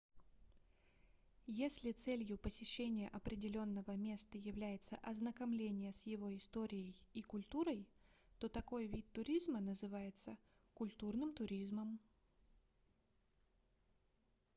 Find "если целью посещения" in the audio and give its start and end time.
1.45-3.07